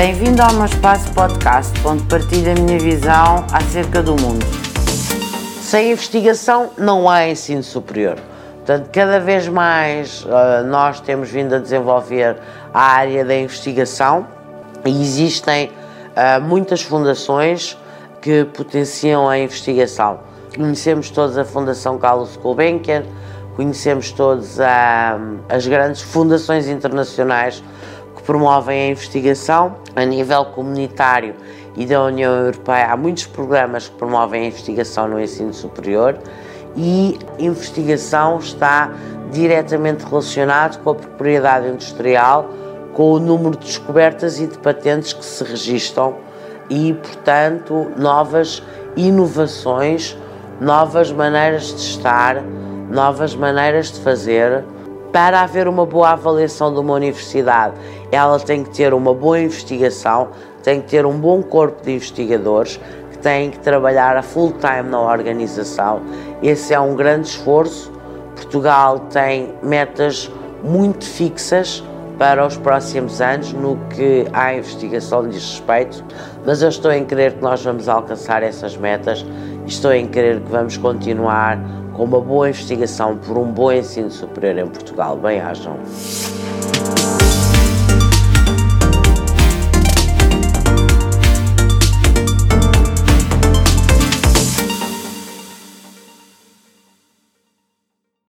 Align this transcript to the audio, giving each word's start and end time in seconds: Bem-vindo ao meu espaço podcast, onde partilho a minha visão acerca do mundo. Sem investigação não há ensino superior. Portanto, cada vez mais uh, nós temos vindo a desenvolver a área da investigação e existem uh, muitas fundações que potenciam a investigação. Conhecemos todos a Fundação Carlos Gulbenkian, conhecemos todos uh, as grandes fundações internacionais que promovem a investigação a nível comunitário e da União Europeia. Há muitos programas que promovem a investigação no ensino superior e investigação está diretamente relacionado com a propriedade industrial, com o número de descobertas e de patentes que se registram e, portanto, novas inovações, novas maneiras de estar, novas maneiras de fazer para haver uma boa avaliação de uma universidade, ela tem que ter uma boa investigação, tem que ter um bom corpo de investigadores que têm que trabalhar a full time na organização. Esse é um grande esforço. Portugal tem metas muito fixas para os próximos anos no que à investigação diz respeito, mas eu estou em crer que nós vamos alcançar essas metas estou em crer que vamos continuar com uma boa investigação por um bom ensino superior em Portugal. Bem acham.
Bem-vindo 0.00 0.40
ao 0.40 0.54
meu 0.54 0.64
espaço 0.64 1.12
podcast, 1.12 1.78
onde 1.86 2.02
partilho 2.04 2.52
a 2.52 2.54
minha 2.54 2.78
visão 2.78 3.44
acerca 3.52 4.02
do 4.02 4.12
mundo. 4.12 4.46
Sem 5.60 5.92
investigação 5.92 6.70
não 6.78 7.06
há 7.06 7.28
ensino 7.28 7.62
superior. 7.62 8.16
Portanto, 8.54 8.88
cada 8.90 9.20
vez 9.20 9.46
mais 9.46 10.24
uh, 10.24 10.66
nós 10.66 11.00
temos 11.00 11.28
vindo 11.28 11.54
a 11.54 11.58
desenvolver 11.58 12.38
a 12.72 12.80
área 12.80 13.26
da 13.26 13.36
investigação 13.36 14.26
e 14.86 15.02
existem 15.02 15.66
uh, 15.68 16.40
muitas 16.40 16.80
fundações 16.80 17.76
que 18.22 18.46
potenciam 18.46 19.28
a 19.28 19.38
investigação. 19.38 20.20
Conhecemos 20.56 21.10
todos 21.10 21.36
a 21.36 21.44
Fundação 21.44 21.98
Carlos 21.98 22.38
Gulbenkian, 22.38 23.02
conhecemos 23.54 24.12
todos 24.12 24.58
uh, 24.58 24.62
as 25.46 25.66
grandes 25.66 26.00
fundações 26.00 26.68
internacionais 26.68 27.62
que 28.20 28.26
promovem 28.26 28.82
a 28.82 28.90
investigação 28.90 29.76
a 29.96 30.04
nível 30.04 30.44
comunitário 30.46 31.34
e 31.76 31.86
da 31.86 32.04
União 32.04 32.32
Europeia. 32.32 32.92
Há 32.92 32.96
muitos 32.96 33.26
programas 33.26 33.88
que 33.88 33.96
promovem 33.96 34.42
a 34.42 34.46
investigação 34.46 35.08
no 35.08 35.20
ensino 35.20 35.54
superior 35.54 36.18
e 36.76 37.18
investigação 37.38 38.38
está 38.38 38.92
diretamente 39.32 40.04
relacionado 40.04 40.82
com 40.82 40.90
a 40.90 40.94
propriedade 40.94 41.68
industrial, 41.68 42.50
com 42.92 43.12
o 43.12 43.18
número 43.18 43.56
de 43.56 43.66
descobertas 43.66 44.38
e 44.38 44.46
de 44.46 44.58
patentes 44.58 45.12
que 45.12 45.24
se 45.24 45.42
registram 45.42 46.16
e, 46.68 46.92
portanto, 46.94 47.90
novas 47.96 48.62
inovações, 48.96 50.16
novas 50.60 51.10
maneiras 51.10 51.68
de 51.68 51.80
estar, 51.80 52.42
novas 52.90 53.34
maneiras 53.34 53.90
de 53.90 54.00
fazer 54.00 54.64
para 55.12 55.40
haver 55.40 55.68
uma 55.68 55.84
boa 55.84 56.10
avaliação 56.10 56.72
de 56.72 56.80
uma 56.80 56.94
universidade, 56.94 57.74
ela 58.10 58.38
tem 58.38 58.62
que 58.64 58.70
ter 58.70 58.94
uma 58.94 59.14
boa 59.14 59.40
investigação, 59.40 60.28
tem 60.62 60.80
que 60.80 60.88
ter 60.88 61.06
um 61.06 61.18
bom 61.18 61.42
corpo 61.42 61.82
de 61.82 61.92
investigadores 61.92 62.80
que 63.10 63.18
têm 63.18 63.50
que 63.50 63.58
trabalhar 63.58 64.16
a 64.16 64.22
full 64.22 64.52
time 64.52 64.88
na 64.88 65.00
organização. 65.00 66.02
Esse 66.42 66.74
é 66.74 66.80
um 66.80 66.94
grande 66.94 67.28
esforço. 67.28 67.92
Portugal 68.34 69.00
tem 69.10 69.54
metas 69.62 70.30
muito 70.62 71.04
fixas 71.04 71.82
para 72.18 72.46
os 72.46 72.56
próximos 72.56 73.20
anos 73.20 73.52
no 73.52 73.78
que 73.94 74.26
à 74.32 74.54
investigação 74.54 75.26
diz 75.26 75.42
respeito, 75.42 76.04
mas 76.44 76.60
eu 76.62 76.68
estou 76.68 76.92
em 76.92 77.04
crer 77.04 77.34
que 77.34 77.42
nós 77.42 77.62
vamos 77.64 77.88
alcançar 77.88 78.42
essas 78.42 78.76
metas 78.76 79.24
estou 79.70 79.92
em 79.92 80.06
crer 80.06 80.40
que 80.40 80.50
vamos 80.50 80.76
continuar 80.76 81.58
com 82.00 82.04
uma 82.06 82.18
boa 82.18 82.48
investigação 82.48 83.14
por 83.18 83.36
um 83.36 83.52
bom 83.52 83.70
ensino 83.70 84.10
superior 84.10 84.56
em 84.56 84.70
Portugal. 84.70 85.18
Bem 85.18 85.38
acham. 85.38 85.76